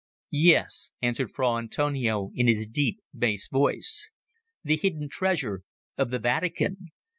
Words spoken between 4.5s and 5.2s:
"The hidden